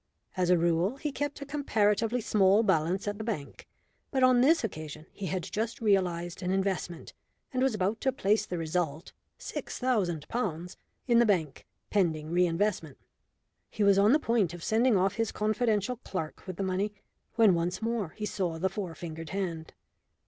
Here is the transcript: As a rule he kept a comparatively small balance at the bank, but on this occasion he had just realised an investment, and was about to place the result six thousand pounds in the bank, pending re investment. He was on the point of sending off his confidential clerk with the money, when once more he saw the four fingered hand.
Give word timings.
As 0.35 0.49
a 0.49 0.57
rule 0.57 0.95
he 0.97 1.11
kept 1.11 1.41
a 1.41 1.45
comparatively 1.45 2.21
small 2.21 2.63
balance 2.63 3.07
at 3.07 3.19
the 3.19 3.23
bank, 3.23 3.67
but 4.09 4.23
on 4.23 4.41
this 4.41 4.63
occasion 4.63 5.05
he 5.11 5.27
had 5.27 5.43
just 5.43 5.79
realised 5.79 6.41
an 6.41 6.49
investment, 6.49 7.13
and 7.53 7.61
was 7.61 7.75
about 7.75 8.01
to 8.01 8.11
place 8.11 8.47
the 8.47 8.57
result 8.57 9.11
six 9.37 9.77
thousand 9.77 10.27
pounds 10.27 10.75
in 11.05 11.19
the 11.19 11.25
bank, 11.27 11.67
pending 11.91 12.31
re 12.31 12.47
investment. 12.47 12.97
He 13.69 13.83
was 13.83 13.99
on 13.99 14.11
the 14.11 14.17
point 14.17 14.55
of 14.55 14.63
sending 14.63 14.97
off 14.97 15.17
his 15.17 15.31
confidential 15.31 15.97
clerk 15.97 16.47
with 16.47 16.55
the 16.57 16.63
money, 16.63 16.95
when 17.35 17.53
once 17.53 17.79
more 17.79 18.09
he 18.17 18.25
saw 18.25 18.57
the 18.57 18.69
four 18.69 18.95
fingered 18.95 19.29
hand. 19.29 19.71